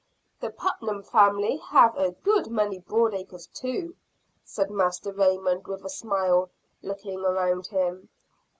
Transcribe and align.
"The 0.39 0.49
Putnam 0.49 1.03
family 1.03 1.57
have 1.57 1.95
a 1.95 2.09
good 2.13 2.47
many 2.49 2.79
broad 2.79 3.13
acres 3.13 3.45
too," 3.45 3.95
said 4.43 4.71
Master 4.71 5.13
Raymond, 5.13 5.67
with 5.67 5.85
a 5.85 5.91
smile, 5.91 6.49
looking 6.81 7.19
around 7.23 7.67
him. 7.67 8.09